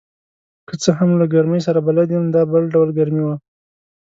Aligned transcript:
که 0.67 0.73
څه 0.83 0.89
هم 0.99 1.09
له 1.19 1.25
ګرمۍ 1.33 1.61
سره 1.67 1.79
بلد 1.87 2.09
یم، 2.13 2.25
دا 2.35 2.41
بل 2.51 2.63
ډول 2.73 2.89
ګرمي 2.97 3.23
وه. 3.25 3.35